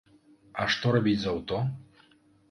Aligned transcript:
А 0.61 0.63
што 0.75 0.93
рабіць 0.95 1.17
з 1.25 1.29
аўто? 1.33 1.59